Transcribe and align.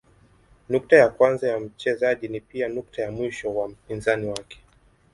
Nukta 0.69 0.95
ya 0.97 1.09
kwanza 1.09 1.47
ya 1.49 1.59
mchezaji 1.59 2.27
ni 2.27 2.39
pia 2.39 2.67
nukta 2.69 3.01
ya 3.01 3.11
mwisho 3.11 3.55
wa 3.55 3.67
mpinzani 3.67 4.25
wake. 4.27 4.59